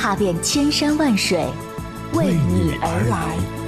[0.00, 1.44] 踏遍千山万水，
[2.14, 3.59] 为你而来。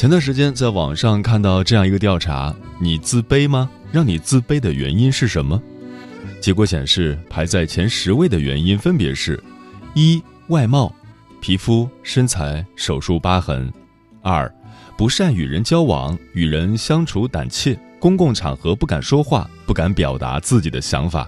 [0.00, 3.70] 前段时间在网上看到这样一个调查：你自卑吗？
[3.92, 5.62] 让你自卑的原因是什么？
[6.40, 9.38] 结果显示，排在前十位的原因分别是：
[9.92, 10.90] 一、外貌，
[11.38, 13.70] 皮肤、身材、手术疤痕；
[14.22, 14.50] 二、
[14.96, 21.26] 不善与人交往，与人相处胆怯，公共场合不敢说话，不敢表达自己的想法；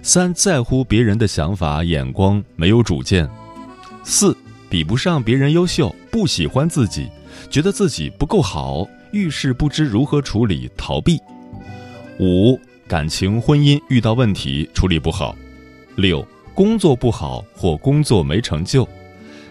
[0.00, 3.26] 三、在乎别人的想法眼光，没有主见；
[4.04, 4.36] 四、
[4.68, 7.08] 比不上别人优秀，不喜欢自己。
[7.48, 11.16] 觉得自己不够好，遇事不知如何处理，逃避；
[12.18, 15.34] 五、感情婚姻遇到问题处理不好；
[15.96, 18.86] 六、工作不好或工作没成就；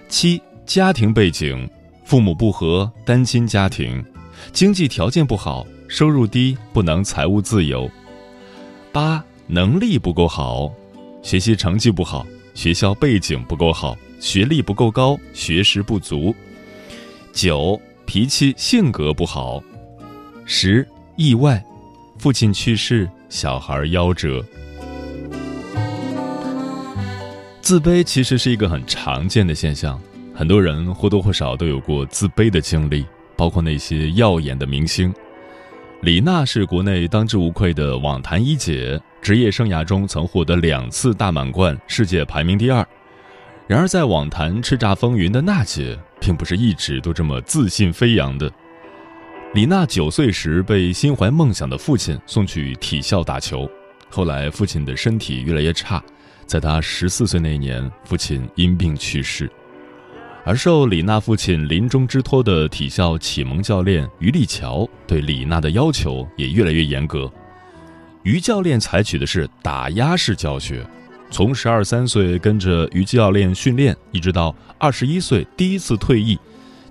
[0.08, 1.68] 七、家庭背景，
[2.06, 4.04] 父母不和，单亲家庭，
[4.52, 7.90] 经济条件不好，收入低，不能财务自由；
[8.92, 10.72] 八、能力不够好，
[11.22, 16.36] 学习成绩不好，学校背景不够好，学历不够高，学识不足。
[17.42, 19.64] 九脾气性格不好，
[20.44, 21.64] 十意外，
[22.18, 24.44] 父亲去世，小孩夭折。
[27.62, 29.98] 自卑其实是一个很常见的现象，
[30.36, 33.06] 很多人或多或少都有过自卑的经历，
[33.38, 35.14] 包括那些耀眼的明星。
[36.02, 42.86] 李娜是国内当之无愧的网坛一姐，职业生涯中曾获得两次大满贯，世界排名第二。
[43.70, 48.52] 然而，在网坛叱咤风云的娜姐，并不是一直都这么自信飞扬的。
[49.54, 53.70] 李娜九岁时被心怀梦想的父亲送去体校打球，
[54.10, 56.04] 后来父亲的身体越来越差，
[56.48, 59.48] 在她十四岁那年，父亲因病去世。
[60.44, 67.32] 而受李娜父亲临终之托的体校启蒙教练于立桥，对李娜的要求也越来越严格。
[68.24, 70.84] 于教练采取的是打压式教学。
[71.32, 76.38] 从十二三岁跟着于教练训练，一直到二十一岁第一次退役，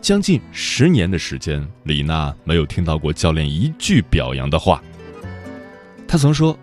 [0.00, 4.82] 将近十年的时间，李娜没有听到过教练一句表扬的话。
[6.06, 6.58] 他曾说：“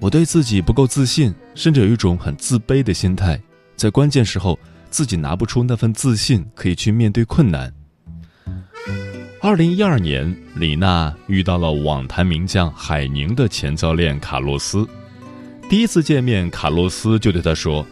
[0.00, 3.38] 我对自己不够自信，甚至有一种很自卑的心态，
[3.76, 7.72] 在关键时候自己拿不出那份自信，可以去面对困难。”
[9.42, 14.86] 二零一二年，李娜遇到了网坛名将海宁的前教练卡洛斯。
[15.70, 17.86] 第一次见面，卡洛斯就对他说：“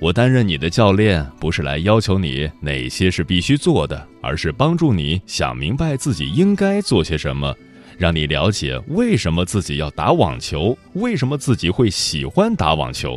[0.00, 7.54] 我担任你的教练，不是来要求你哪些是必须做的，而是帮助你想明白自己应该做些什么，
[7.96, 13.16] 让你了解为什么自己要打网球，为什么自己会喜欢打网球。”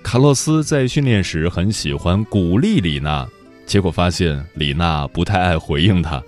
[0.00, 3.28] 卡洛斯在训练时很喜欢鼓励李娜，
[3.66, 6.22] 结果发现李娜不太爱回应他。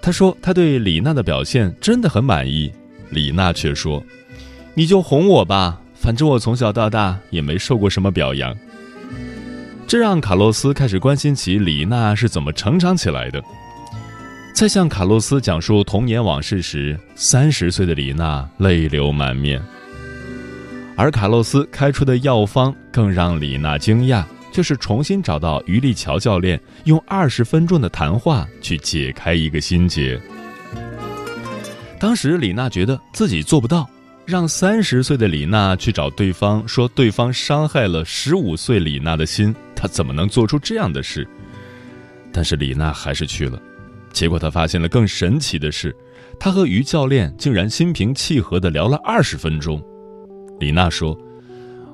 [0.00, 2.72] 他说他对李娜的表现真的很满意，
[3.10, 4.00] 李娜却说。
[4.80, 8.56] 你就哄我吧，反正我从小到大也没受过什么表扬。
[9.86, 13.42] 这让卡洛斯开始关心起李娜是怎么成长起来的。
[14.54, 19.60] 在向卡洛斯讲述童年往事时，三十岁的李娜泪流满面。
[20.96, 30.18] 而卡洛斯开出的药方更让李娜惊讶，就是重新找到于立桥教练，用二十分钟的谈话去解开一个心结。
[31.98, 33.86] 当时李娜觉得自己做不到。
[34.30, 41.26] 让三十岁的李娜去找对方，说对方伤害了十五岁李娜的心，她怎么能做出这样的事？
[42.32, 43.60] 但是李娜还是去了，
[44.12, 45.94] 结果她发现了更神奇的事，
[46.38, 49.82] 她和于教练竟然心平气和地聊了二十分钟。
[50.60, 51.18] 李娜说：“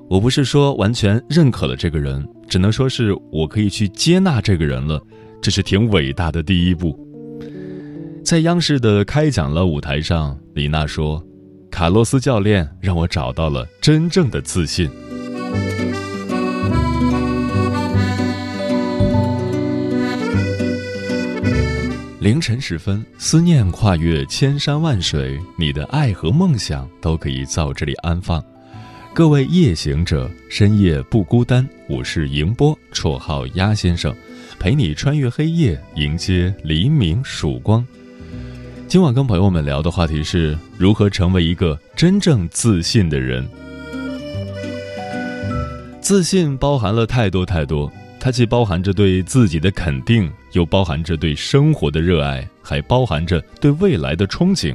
[0.09, 5.03] 我不是说完全认可了这个人，只能说是我可以去接纳这个人了，
[5.41, 6.95] 这是挺伟大的第一步。”
[8.23, 11.25] 在央视的开讲了舞台上，李娜说。
[11.77, 14.91] 卡洛斯教练让我找到了真正的自信。
[22.19, 28.43] 凌晨时分，思念跨越千山万水，你的爱和梦想都可以在这里安放。
[29.13, 31.69] 各位夜行者，深夜不孤单。
[31.91, 34.17] 我是迎波，绰号鸭先生，
[34.59, 37.87] 陪你穿越黑夜，迎接黎明曙光。
[38.89, 43.45] 今晚跟朋友们聊的话题是如何成为一个真正自信的人。
[46.01, 47.93] 自信包含了太多太多。
[48.21, 54.75] 它既包含着对自己的肯定，又包含着对生活的热爱，还包含着对未来的憧憬。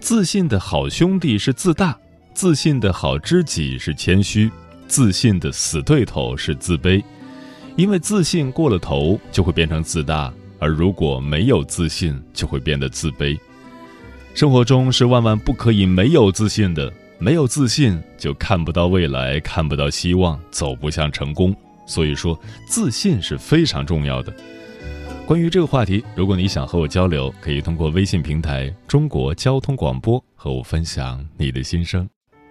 [0.00, 1.96] 自信的好兄弟是自大，
[2.34, 4.50] 自信的好知己是谦虚，
[4.88, 7.02] 自信的死对头是自卑。
[7.76, 13.38] 因为自信过了头就会变成自大，而如果没有自信就会变得自卑。
[14.34, 21.54] 生活中是万万不可以没有自信的，没有自信就看不到未来，看不到希望，走不向成功。
[21.86, 22.38] 所以说，
[22.68, 24.34] 自信是非常重要的。
[25.24, 32.08] 关于这个话题，如果你想和我交流，可以通过微信平台“中国交通广播”和我分享你的心声。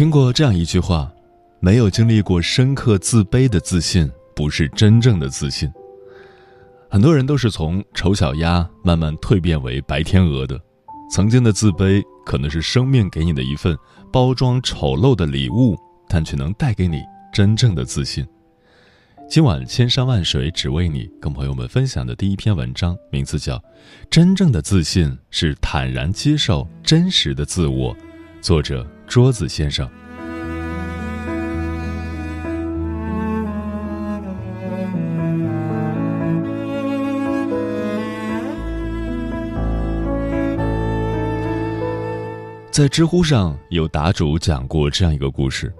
[0.00, 1.12] 听过这样一句话：
[1.58, 5.70] 没有经历过深刻自卑的自信，不是真正的自信。
[6.88, 10.58] 很多人都是从丑小鸭慢慢蜕变为白天鹅的。
[11.12, 13.76] 曾经的自卑，可能是生命给你的一份
[14.10, 15.76] 包装丑陋的礼物，
[16.08, 18.26] 但却能带给你真正的自信。
[19.28, 23.56] 今晚千山万水只为你，跟朋友们分享的第一篇文章，名字叫
[24.08, 27.94] 《真正的自信是坦然接受真实的自我》，
[28.40, 28.90] 作者。
[29.10, 29.90] 桌子先生，
[42.70, 45.74] 在知乎上有答主讲过这样一个故事：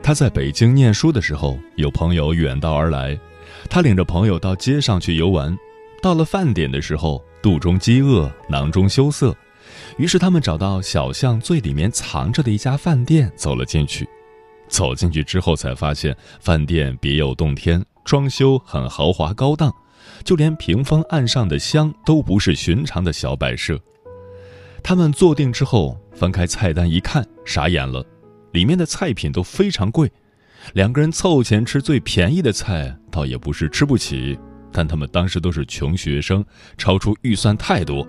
[0.00, 3.18] 他在北京念书的时候，有朋友远道而来，
[3.68, 5.58] 他领着朋友到街上去游玩。
[6.00, 9.36] 到了饭点的时候，肚中饥饿，囊中羞涩。
[9.96, 14.06] 于是他们找到小巷最里面藏着的一家饭店，走了进去。
[14.68, 19.72] 走进去之后，才发现饭店别有洞天，装修很豪华高档，
[20.24, 23.80] 就连屏风案上的香都不是寻常的小摆设。
[24.82, 28.04] 他们坐定之后，翻开菜单一看，傻眼了，
[28.52, 30.10] 里面的菜品都非常贵。
[30.74, 34.38] 两个人凑钱吃最便宜的菜，倒也不是吃不起，
[34.72, 36.44] 但他们当时都是穷学生，
[36.76, 38.06] 超出预算太多。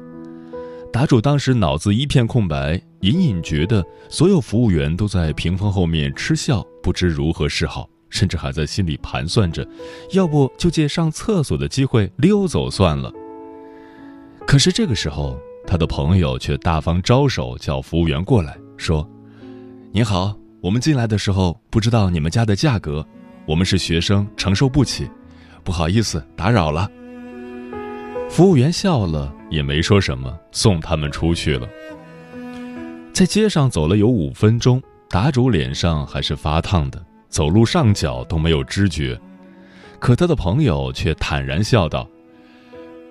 [0.91, 9.67] 答主当时脑子一片空白，隐隐觉得所有服务员都在屏风后面嗤笑，不知如何是好，甚至还在心里盘算着，
[10.13, 13.11] 要不就借上厕所的机会溜走算了。
[14.45, 19.07] 可是这个时候，他的朋友却大方招手，叫服务员过来，说
[19.91, 23.05] ：“您好，我们进来的时候不知道你们家的价格，
[23.45, 25.07] 我们是学生，承受不起，
[25.63, 26.89] 不好意思打扰了。”
[28.29, 31.67] 服务员笑了，也没说什么，送他们出去了。
[33.11, 39.19] 在街上走了有五分钟，答主脸上还是发烫的，走路上脚都没有知觉。
[39.97, 42.07] 可他的朋友却坦然笑道：“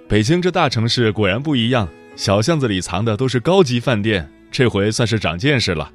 [0.09, 5.91] 北京这大城市果然不一样，小巷子里藏的都是高级饭店，这回算是长见识了。”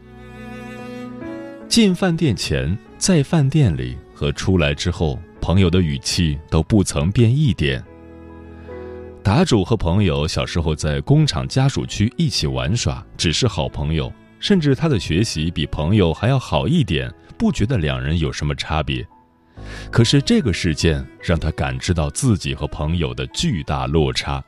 [1.69, 7.81] 进饭店前，在饭店里和出来之后，朋友的语气都不曾变一点。
[9.23, 19.07] 答主和朋友小时候在工厂家属区一起玩耍，只是好朋友，甚至他的学习比朋友还要好一点，不觉得两人有什么差别。
[19.91, 24.43] 可是这个事件让他感知到自己和朋友的巨大落差。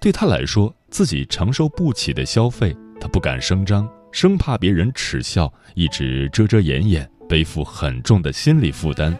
[0.00, 9.16] 对他来说，自己承受不起的消费，他不敢声张，生怕别人耻笑，一直遮遮掩掩，背负很重的心理负担。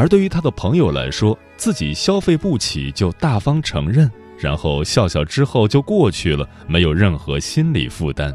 [0.00, 8.34] 而对于他的朋友来说，自己消费不起就大方承认，然后笑笑之后就过去了，没有任何心理负担。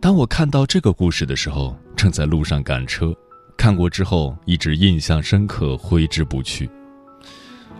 [0.00, 3.14] 当我看到这个故事的时候，正在路上赶车，
[3.56, 6.68] 看过之后一直印象深刻，挥之不去。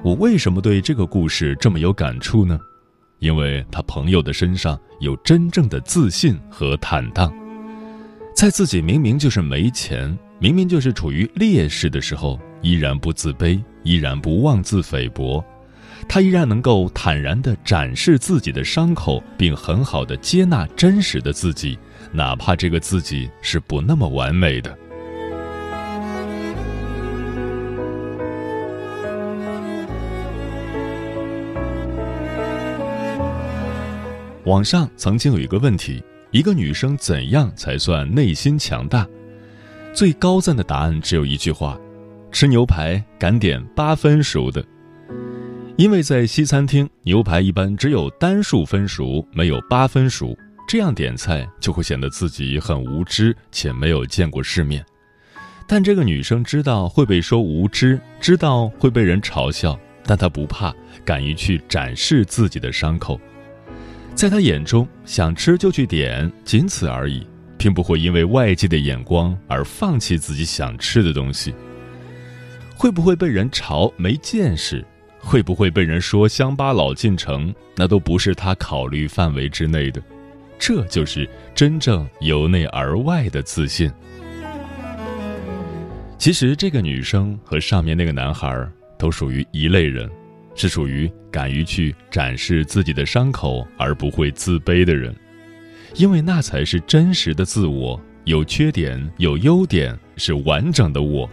[0.04, 2.56] 我为什么对这个故事这么有感触呢？
[3.18, 7.34] 因为他朋友的身上有真正的自信和坦荡，
[8.32, 15.44] 在自己明明就是没钱、明明就是处于劣势的时候，依然不自卑，依然不妄自菲薄，
[16.08, 21.76] 他依然能够坦然地展示自己的伤口，并很好地接纳真实的自己，
[22.12, 24.78] 哪怕这个自己是不那么完美的。
[34.44, 39.04] 网上曾经有一个问题：一个女生怎样才算内心强大？
[39.98, 41.76] 最高赞的答案只有一句话：
[42.30, 44.64] 吃牛排敢点八分熟的。
[45.76, 50.38] 因为在西餐厅，牛排一般只有单数分熟，没有八分熟，
[50.68, 54.86] 这样点菜就会显得自己很无知且没有见过世面。
[55.66, 60.72] 但这个女生知道会被说无知，知道会被人嘲笑，但她不怕，
[61.04, 63.20] 敢于去展示自己的伤口。
[64.14, 67.26] 在她眼中，想吃就去点，仅此而已，
[67.58, 71.52] 并不会因为外界的眼光而放弃自己想吃的东西。
[72.76, 74.84] 会不会被人嘲没见识？
[75.18, 77.52] 会不会被人说乡巴佬进城？
[77.76, 80.00] 那都不是他考虑范围之内的。
[80.58, 83.90] 这就是真正由内而外的自信。
[86.16, 90.08] 其实，这个女生和上面那个男孩都属于一类人。
[90.60, 95.14] 是属于敢于去展示自己的伤口而不会自卑的人，
[95.94, 98.00] 因为那才是真实的自我。
[98.24, 101.28] 有缺点，有优点，是完整的我。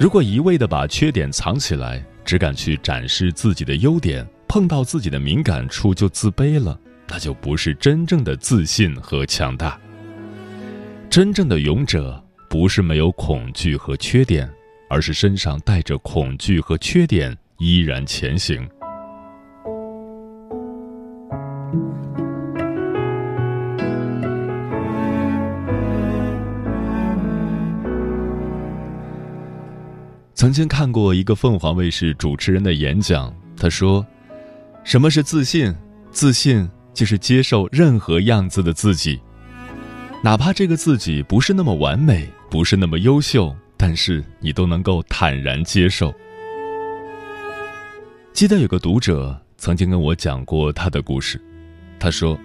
[0.00, 9.78] 如果一味的把缺点藏起来，只敢去展示自己的优点，碰到自己的敏感处就自卑了，那就不是真正的自信和强大。
[11.08, 14.50] 真正的勇者不是没有恐惧和缺点，
[14.90, 17.36] 而是身上带着恐惧和缺点。
[17.58, 18.68] 依然前行。
[30.34, 34.04] 曾经看过一个凤凰卫视主持人的演讲，他说
[34.82, 35.72] ：“什么是自信？
[36.10, 39.20] 自信就是接受任何样子的自己，
[40.22, 46.12] 哪怕这个自己不是那么完美，不是那么优秀，但是你都能够坦然接受。”
[48.34, 51.40] 记得有个读者曾经跟我讲过他的故事，
[52.00, 52.36] 他说：“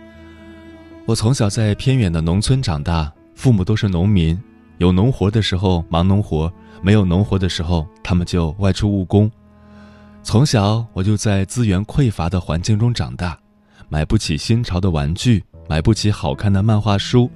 [1.05, 4.39] 我从小在偏远的农村长大，父母都是农民，
[4.79, 9.31] 有农活的时候忙农活，没有农活的时候他们就外出务工。
[10.23, 13.37] 从小我就在资源匮乏的环境中长大，
[13.87, 17.29] 买不起新潮的玩具，买不起好看的漫画书，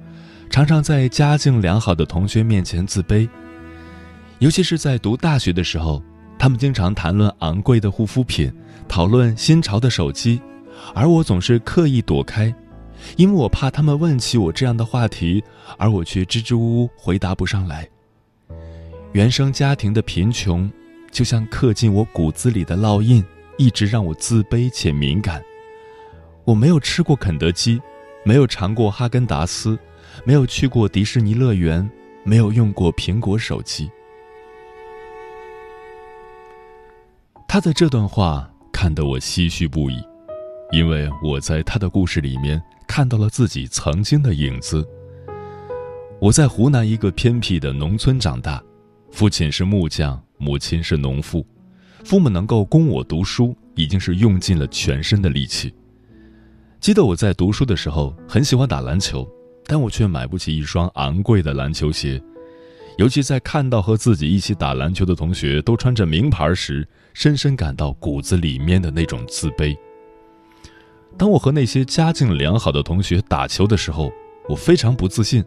[0.50, 3.28] 常常在家境良好的同学面前自卑，
[4.40, 6.02] 尤其是在读大学的时候。”
[6.36, 8.52] 他们经常谈论昂贵的护肤品，
[8.88, 10.42] 讨论新潮的手机，
[10.92, 12.52] 而我总是刻意躲开，
[13.16, 15.42] 因为我怕他们问起我这样的话题，
[15.78, 17.88] 而我却支支吾吾回答不上来。
[19.12, 20.70] 原生家庭的贫穷，
[21.10, 23.24] 就像刻进我骨子里的烙印，
[23.56, 25.42] 一直让我自卑且敏感。
[26.44, 27.80] 我没有吃过肯德基，
[28.24, 29.78] 没有尝过哈根达斯，
[30.24, 31.88] 没有去过迪士尼乐园，
[32.24, 33.90] 没有用过苹果手机。
[37.46, 40.02] 他的这段话看得我唏嘘不已，
[40.72, 42.60] 因为我在他的故事里面
[42.96, 44.86] 看到了自己曾经的影子。
[46.20, 48.62] 我在湖南一个偏僻的农村长大，
[49.10, 51.44] 父亲是木匠，母亲是农妇，
[52.04, 55.74] 父母能够供我读书，已经是用尽了全身的力气。
[56.78, 59.28] 记得我在读书的时候很喜欢打篮球，
[59.66, 62.22] 但我却买不起一双昂贵的篮球鞋。
[62.96, 69.76] 尤其在看到和自己一起打篮球的同学都穿着名牌时，深深感到骨子里面的那种自卑。
[71.16, 74.12] 当我和那些家境良好的同学打球的时候，
[74.48, 75.44] 我非常不自信，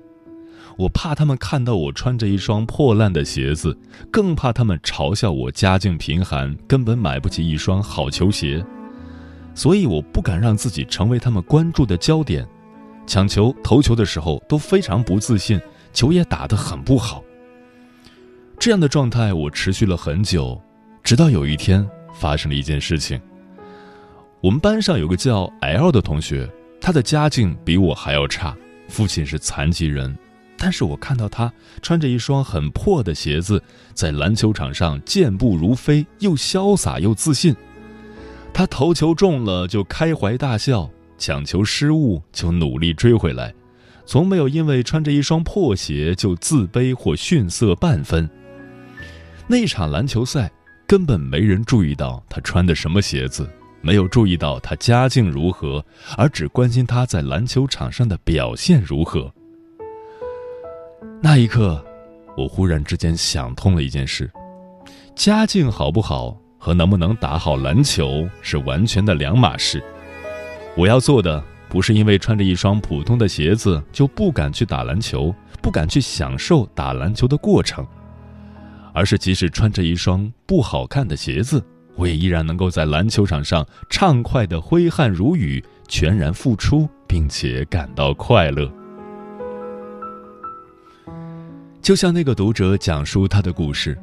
[0.78, 3.78] 我怕他们看到我穿着一双破烂的鞋子，
[4.10, 8.66] 更怕他们嘲笑我家境贫寒，根本买不起一双好球鞋。
[9.54, 12.48] 所以我不敢让自己成为他们关注的焦点，
[13.06, 15.60] 抢球、投球的时候都非常不自信，
[15.92, 17.24] 球也打得很不好。
[18.58, 20.60] 这样的状态我持续了很久，
[21.04, 23.20] 直到有一天发生了一件事情。
[24.40, 26.48] 我们班上有个叫 L 的同学，
[26.80, 28.56] 他的家境比我还要差，
[28.88, 30.16] 父亲是残疾人，
[30.58, 31.52] 但是我看到他
[31.82, 33.62] 穿着一双很破的鞋子，
[33.96, 37.56] 在篮球场上健步如飞，又潇洒又自信。
[38.54, 43.52] 他投球中了就开怀大笑，抢球失误就努力追回来，
[44.06, 48.30] 从没有因为穿着一双破鞋就自卑或逊色半分。
[49.48, 50.52] 那一场篮球赛
[50.86, 53.50] 根本没人注意到他穿的什么鞋子，
[53.88, 55.82] 没有注意到他家境如何，
[56.18, 59.34] 而只关心他在篮球场上的表现如何。
[61.22, 61.82] 那一刻，
[62.36, 64.30] 我忽然之间想通了一件事：
[65.16, 69.82] 家境好不好和能不能打好篮球是完全的两码事。
[70.76, 77.88] 我要做的不是因为穿着一双普通的鞋子就不敢去打篮球，不敢去享受打篮球的过程，
[78.94, 81.66] 而是即使穿着一双不好看的鞋子，
[81.98, 88.72] 我也依然能够在篮球场上畅快的挥汗如雨，全然付出，并且感到快乐。
[91.82, 93.98] 就像那个读者讲述他的故事，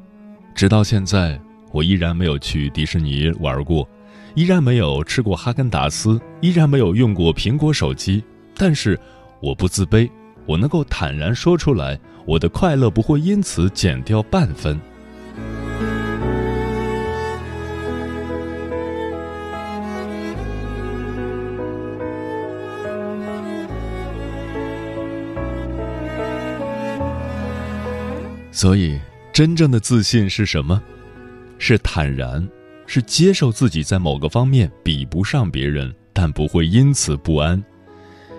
[0.54, 3.88] 直到现在，我依然没有去迪士尼玩过，
[4.34, 8.24] 依然没有吃过哈根达斯，依然没有用过苹果手机。
[8.56, 8.98] 但是，
[9.40, 10.10] 我不自卑，
[10.46, 14.80] 我能够坦然说出来，我的快乐不会因此减掉半分。
[28.64, 28.98] 所以，
[29.30, 30.82] 真正的自信是什么？
[31.58, 32.48] 是坦然，
[32.86, 37.62] 是接受自己在某个方面比不上别人，但不会因此不安。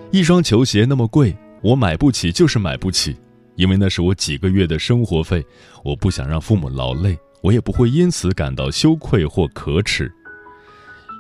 [0.10, 3.16] 一双球鞋那么贵，我买不起就是买不起，
[3.56, 5.46] 因为那是我几个月的生活费，
[5.84, 10.12] 我不想让父母劳累，我也不会因此感到羞愧或可耻。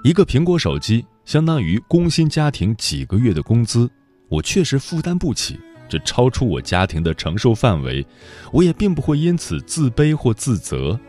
[0.04, 3.88] 一个苹果手机相当于工薪家庭几个月的工资，
[4.30, 5.60] 我确实负担不起。
[5.88, 8.06] 这超出我家庭的承受范围，
[8.52, 11.00] 我也并不会因此自卑或自责。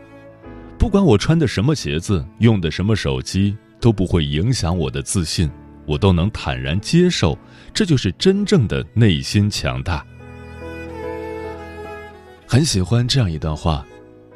[0.77, 5.49] 不管我穿的什么鞋子，用的什么手机，都不会影响我的自信，
[5.85, 7.37] 我都能坦然接受。
[7.73, 10.05] 这就是真正的内心强大。
[12.45, 13.85] 很喜欢这样一段话：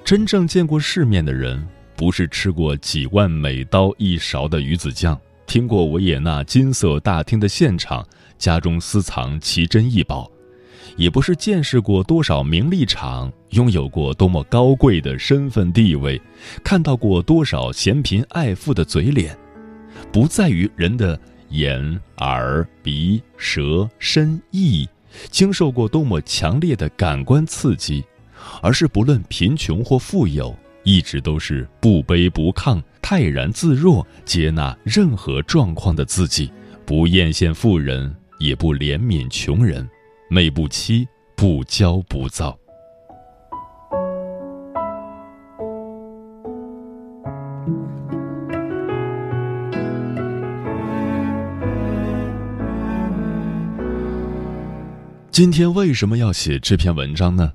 [0.03, 1.63] 真正见过世面的人，
[1.95, 8.03] 不是吃过几万美刀一勺的鱼子酱，听过维也纳金色大厅的现场。
[8.39, 10.30] 家中私藏奇珍异宝，
[10.97, 16.21] 也不是见识过多少名利场，拥有过多么高贵的身份地位，
[16.63, 19.37] 看到过多少嫌贫爱富的嘴脸，
[20.11, 24.87] 不在于人的眼、耳、鼻、舌、身、意，
[25.29, 28.03] 经受过多么强烈的感官刺激，
[28.61, 36.51] 而是不论贫穷或富有，一直都是不卑不亢、泰然自若，接纳任何状况的自己，
[36.85, 38.15] 不艳羡富人。
[38.41, 39.87] 也不怜悯穷人，
[40.33, 42.57] 媚不欺，不骄不躁。
[55.29, 57.51] 今天为什么要写这篇文章呢？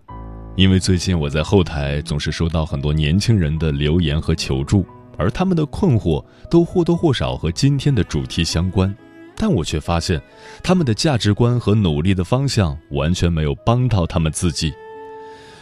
[0.55, 4.85] 因为最近我在后台总是收到很多年轻人的留言和求助，
[5.17, 8.95] 而他们的困惑都或多或少和今天的主题相关。
[9.37, 10.21] 但我却发现，
[10.63, 14.73] 他们的价值观和努力的方向完全没有帮到他们自己。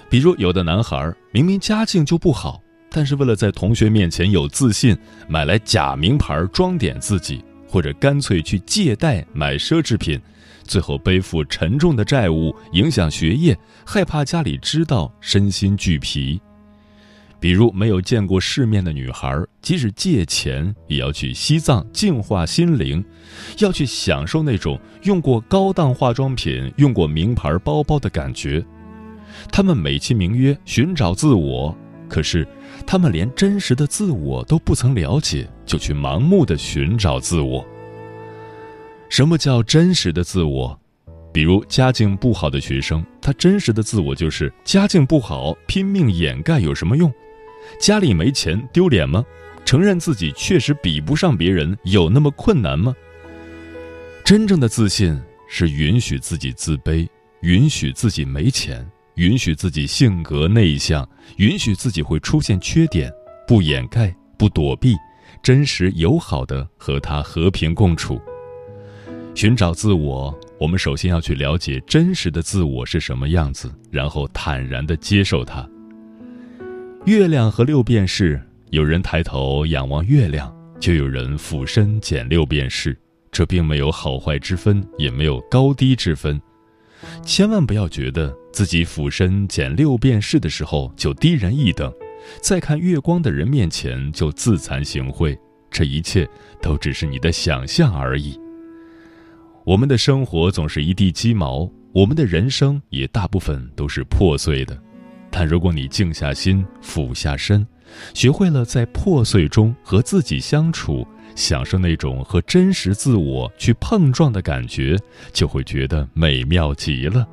[0.08, 4.96] 比如，有的男孩明明家境就不好，但是为了在同学面前有自信，
[5.28, 10.20] 买来假名牌装点自己，或者干脆去借贷买奢侈品，
[10.62, 16.40] 最后背负沉重的债务，影响学业，害怕家里知道，身心俱疲。
[17.44, 23.04] 比如没有见过世面的女孩，即使借钱也要去西藏净化心灵，
[23.58, 28.64] 要去享受那种用过高档化妆品、用过名牌包包的感觉。
[29.52, 31.76] 他们美其名曰寻找自我，
[32.08, 32.48] 可是
[32.86, 37.62] 他们连真实的自我都不曾了解，就去盲目的寻找自我。
[39.10, 40.80] 什么叫真实的自我？
[41.30, 47.12] 比如家境不好的学生，他真实的自我就是家境不好，拼命掩盖有什么用？
[47.80, 49.24] 家里没钱丢脸吗？
[49.64, 52.94] 承认自己确实比不上别人有那么困难吗？
[54.24, 57.08] 真正的自信是允许自己自卑，
[57.40, 63.10] 允许自己没钱，允许自己性格内向，允许自己会出现缺点，
[63.46, 64.94] 不掩盖，不躲避，
[65.42, 68.20] 真实友好的和他和平共处。
[69.34, 75.68] 寻找自我，我们首先要去了解真实的自我是什么样子，然后坦然的接受它。
[77.06, 78.40] 月亮和六便士，
[78.70, 82.98] 有人抬头仰望月亮，就有人俯身捡六便士。
[83.30, 86.40] 这并没有好坏之分，也没有高低之分。
[87.22, 91.92] 千万不要觉得自己俯身捡六便士的时候就低人一等，
[92.40, 95.36] 在看月光的人面前就自惭形秽。
[95.70, 96.26] 这一切
[96.62, 98.40] 都只是你的想象而已。
[99.66, 104.80] 我们的生活总是一地鸡毛，我们的人生也大部分都是破碎的。
[105.36, 107.66] 但如果你静下心，俯下身，
[108.14, 111.04] 学会了在破碎中和自己相处。
[111.34, 114.96] 享受那种和真实自我去碰撞的感觉，
[115.32, 117.26] 就会觉得美妙极了。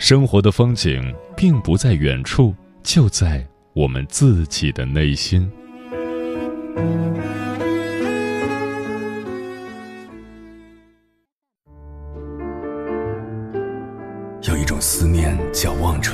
[0.00, 5.48] 生活的风景并不在远处，就在我们自己的内心。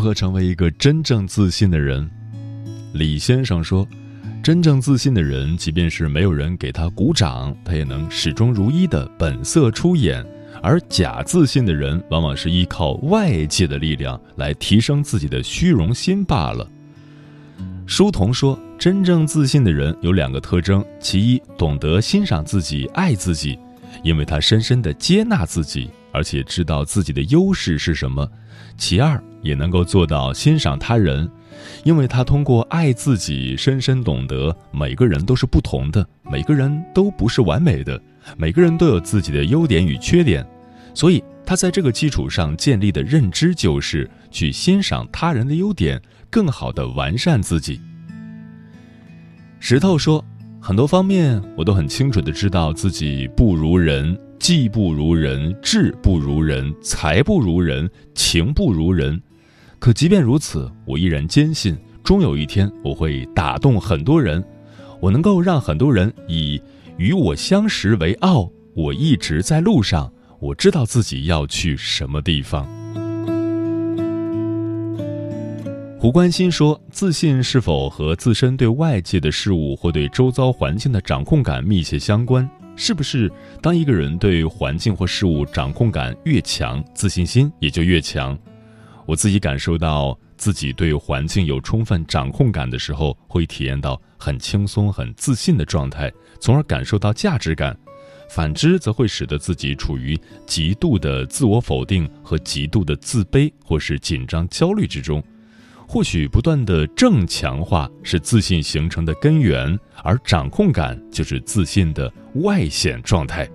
[0.00, 2.10] 如何成为一个真正自信的人？
[2.94, 3.86] 李先生说。
[4.42, 10.24] 真正自信的人，即便是没有人给他鼓掌，他也能始终如一的本色出演；
[10.62, 16.66] 而假自信的人，往往是依靠外界的力量来提升自己的虚荣心罢了。
[17.84, 23.58] 书童说，真正自信的人有两个特征：其一，懂得欣赏自己、爱自己，
[24.02, 28.26] 因为他深深的接纳自己，而且知道自己的优势是什么；
[28.78, 31.30] 其二，也能够做到欣赏他人。
[31.84, 38.00] 因为他通过爱自己，深深懂得每个人都是不同的，每个人都不是完美的，
[38.36, 40.46] 每个人都有自己的优点与缺点，
[40.94, 46.00] 所以他在这个基础上建立的认知就是去欣赏他人的优点，
[46.30, 47.80] 更好的完善自己。
[49.58, 50.24] 石头说，
[50.60, 59.20] 很多方面我都很清楚的知道自己不如人，技不如人，智不如人，才不如人，情不如人。
[59.80, 64.44] 可即便如此，我依然坚信，终有一天我会打动很多人，
[65.00, 66.60] 我能够让很多人以
[66.98, 68.48] 与我相识为傲。
[68.76, 72.68] 我一直在路上，我知道自己要去什么地方。
[75.98, 82.46] 胡关心说：“自信是否和自身对外界的事物或对周遭环境的掌控感密切相关？
[82.76, 88.38] 是不是当一个人对环境或事物掌控感越强，自信心也就越强？”
[89.10, 97.74] 我自己感受到自己对环境有充分掌控感的时候，会体验到很轻松、很自信的状态，从而感受到价值感；
[98.30, 105.20] 反之，则会使得自己处于极度的自我否定和极度的自卑或是紧张、焦虑之中。
[105.88, 113.50] 或许不断的正强化是自信形成的根源，而掌控感就是自信的外显状态。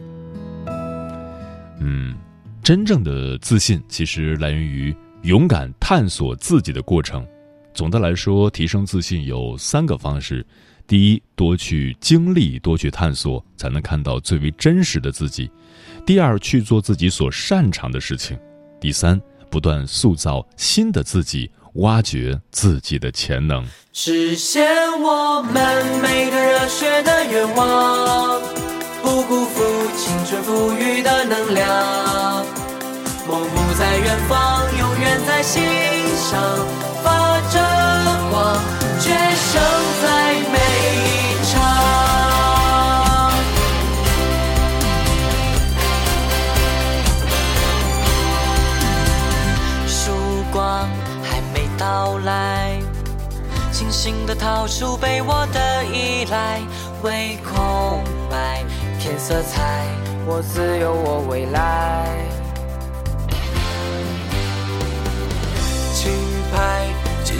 [1.80, 2.14] 嗯，
[2.62, 4.94] 真正的自信其实来源于。
[5.26, 7.26] 勇敢探索自己的过程，
[7.74, 10.46] 总的来说，提升自信有三个方式：
[10.86, 15.50] 第一，多去经历，多去探索，才能看到最为真实的自己；
[16.06, 18.38] 第二，去做自己所擅长的事情；
[18.80, 24.64] 第三，不断塑造新的自己，挖掘自己的潜能，实现
[25.02, 28.40] 我们每个热血的愿望，
[29.02, 29.64] 不辜负
[29.98, 32.65] 青春赋予的能量。
[33.28, 35.64] 梦不在远方，永远在心
[36.16, 36.40] 上
[37.04, 37.60] 发着
[38.30, 38.56] 光，
[39.00, 39.62] 决胜
[40.04, 40.06] 在
[40.52, 40.58] 每
[41.02, 41.54] 一场。
[49.88, 50.12] 曙
[50.52, 50.88] 光
[51.24, 52.80] 还没到来，
[53.72, 56.62] 清醒的逃出被我的依赖，
[57.02, 58.64] 为空白
[59.00, 59.84] 添色彩，
[60.28, 62.35] 我自有我未来。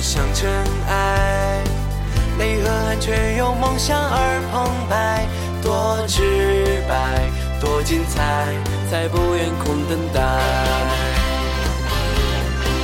[0.06, 0.48] 像尘
[0.88, 1.64] 埃，
[2.38, 5.26] 泪和汗却有梦想而澎湃，
[5.64, 7.28] 多直白，
[7.60, 8.46] 多精彩，
[8.88, 10.22] 才不愿空等待。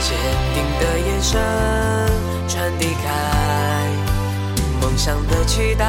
[0.01, 0.17] 坚
[0.55, 1.39] 定的眼神
[2.47, 3.05] 传递开
[4.81, 5.85] 梦想的期待，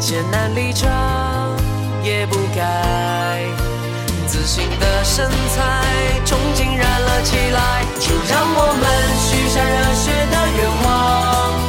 [0.00, 0.90] 艰难历程
[2.02, 3.31] 也不改。
[4.42, 5.62] 自信的身材，
[6.26, 8.84] 憧憬燃了起来，就让我们
[9.22, 11.61] 许下热血的愿望，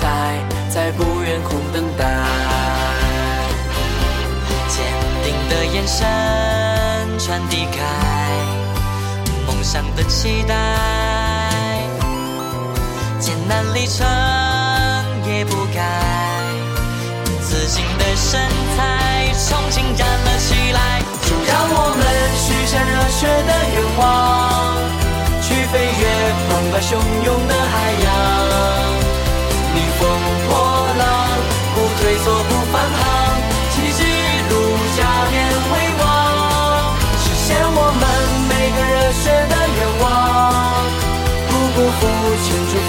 [0.00, 0.38] 彩，
[0.70, 2.04] 再不愿空等待。
[4.68, 4.82] 坚
[5.22, 5.98] 定的眼神
[7.18, 7.78] 传递开
[9.46, 10.54] 梦想的期待，
[13.18, 14.06] 艰难历程
[15.26, 15.78] 也不改，
[17.42, 18.40] 自信的身
[18.76, 21.02] 材，憧憬燃了起来。
[21.22, 22.02] 就让我们
[22.34, 24.00] 许下热血的愿望，
[25.42, 26.02] 去飞越
[26.48, 26.88] 澎湃汹
[27.24, 27.72] 涌的海
[28.04, 28.08] 洋，
[32.02, 33.00] 对错，不返航，
[33.72, 34.00] 奇迹
[34.48, 34.52] 如
[34.96, 34.98] 加
[35.30, 35.36] 冕
[35.68, 36.02] 辉煌，
[37.22, 38.02] 实现我们
[38.48, 40.04] 每个热血的愿望，
[41.48, 42.00] 不辜负
[42.42, 42.72] 青春